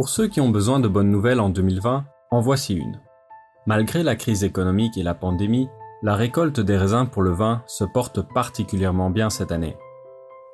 [0.00, 3.00] Pour ceux qui ont besoin de bonnes nouvelles en 2020, en voici une.
[3.66, 5.68] Malgré la crise économique et la pandémie,
[6.02, 9.76] la récolte des raisins pour le vin se porte particulièrement bien cette année.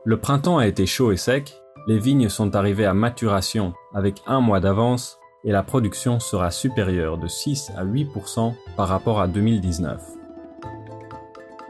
[0.04, 4.40] Le printemps a été chaud et sec, les vignes sont arrivées à maturation avec un
[4.40, 10.02] mois d'avance et la production sera supérieure de 6 à 8% par rapport à 2019.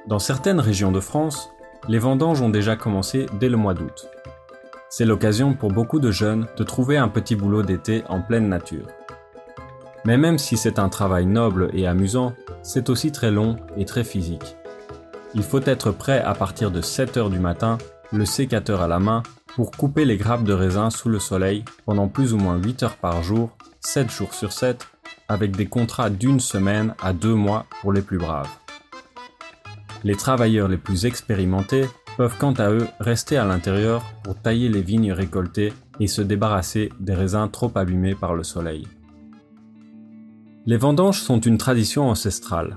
[0.08, 1.50] Dans certaines régions de France,
[1.86, 4.08] les vendanges ont déjà commencé dès le mois d'août.
[4.88, 8.86] C'est l'occasion pour beaucoup de jeunes de trouver un petit boulot d'été en pleine nature.
[10.06, 12.32] Mais même si c'est un travail noble et amusant,
[12.62, 14.56] c'est aussi très long et très physique.
[15.34, 17.76] Il faut être prêt à partir de 7 heures du matin,
[18.10, 19.22] le sécateur à la main,
[19.56, 22.96] pour couper les grappes de raisin sous le soleil pendant plus ou moins 8 heures
[22.96, 24.86] par jour, 7 jours sur 7,
[25.28, 28.50] avec des contrats d'une semaine à deux mois pour les plus braves.
[30.04, 31.86] Les travailleurs les plus expérimentés
[32.18, 36.92] peuvent quant à eux rester à l'intérieur pour tailler les vignes récoltées et se débarrasser
[37.00, 38.86] des raisins trop abîmés par le soleil.
[40.66, 42.76] Les vendanges sont une tradition ancestrale.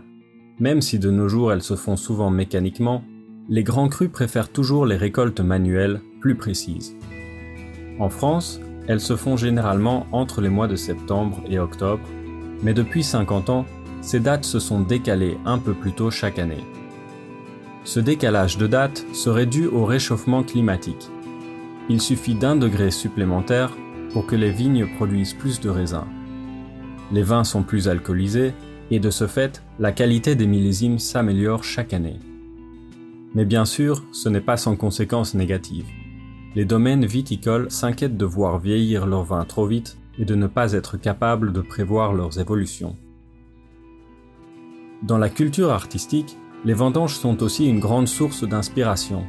[0.59, 3.03] Même si de nos jours elles se font souvent mécaniquement,
[3.49, 6.95] les grands crus préfèrent toujours les récoltes manuelles plus précises.
[7.99, 12.03] En France, elles se font généralement entre les mois de septembre et octobre,
[12.63, 13.65] mais depuis 50 ans,
[14.01, 16.63] ces dates se sont décalées un peu plus tôt chaque année.
[17.83, 21.09] Ce décalage de date serait dû au réchauffement climatique.
[21.89, 23.71] Il suffit d'un degré supplémentaire
[24.13, 26.07] pour que les vignes produisent plus de raisins.
[27.11, 28.53] Les vins sont plus alcoolisés
[28.91, 32.19] et de ce fait, la qualité des millésimes s'améliore chaque année.
[33.35, 35.85] Mais bien sûr, ce n'est pas sans conséquences négatives.
[36.55, 40.73] Les domaines viticoles s'inquiètent de voir vieillir leurs vins trop vite et de ne pas
[40.73, 42.95] être capables de prévoir leurs évolutions.
[45.03, 49.23] Dans la culture artistique, les vendanges sont aussi une grande source d'inspiration.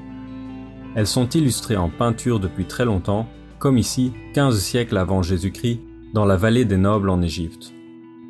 [0.97, 5.81] Elles sont illustrées en peinture depuis très longtemps, comme ici, 15 siècles avant Jésus-Christ,
[6.13, 7.73] dans la vallée des nobles en Égypte,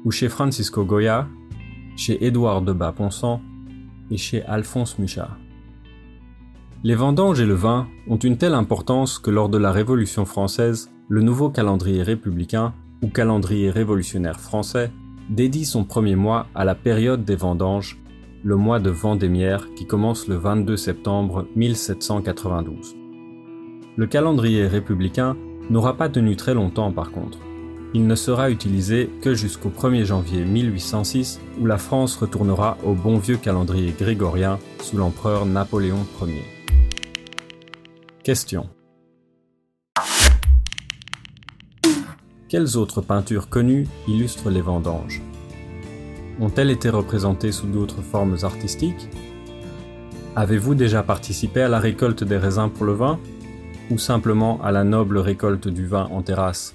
[0.05, 1.29] ou chez Francisco Goya,
[1.97, 3.41] chez Édouard de Bas-Ponsant
[4.11, 5.40] et chez Alphonse Mucha.
[6.83, 10.91] Les vendanges et le vin ont une telle importance que lors de la Révolution française,
[11.11, 14.91] le nouveau calendrier républicain, ou calendrier révolutionnaire français,
[15.29, 17.99] dédie son premier mois à la période des vendanges
[18.43, 22.97] le mois de Vendémiaire qui commence le 22 septembre 1792.
[23.97, 25.37] Le calendrier républicain
[25.69, 27.37] n'aura pas tenu très longtemps par contre.
[27.93, 33.19] Il ne sera utilisé que jusqu'au 1er janvier 1806 où la France retournera au bon
[33.19, 36.60] vieux calendrier grégorien sous l'empereur Napoléon Ier.
[38.23, 38.69] Question.
[42.51, 45.23] Quelles autres peintures connues illustrent les vendanges?
[46.39, 49.09] Ont-elles été représentées sous d'autres formes artistiques?
[50.37, 53.19] Avez-vous déjà participé à la récolte des raisins pour le vin
[53.91, 56.75] Ou simplement à la noble récolte du vin en terrasse?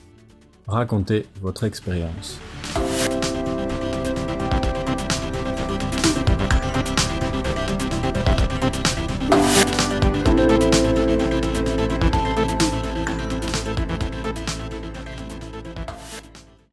[0.68, 2.40] Racontez votre expérience.